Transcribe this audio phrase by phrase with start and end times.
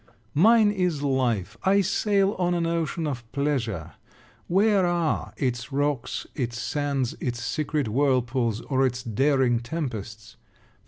[0.33, 1.59] Mine is life.
[1.63, 3.91] I sail on an ocean of pleasure.
[4.47, 10.37] Where are its rocks, its sands, its secret whirlpools, or its daring tempests?